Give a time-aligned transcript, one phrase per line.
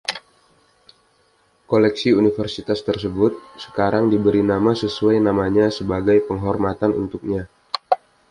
[1.71, 3.33] Koleksi Universitas tersebut
[3.65, 7.43] sekarang diberi nama sesuai namanya sebagai penghormatan untuknya.